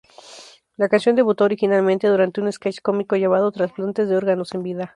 [0.77, 4.89] La canción debutó originalmente durante un sketch cómico llamado "Trasplantes de órganos en vida".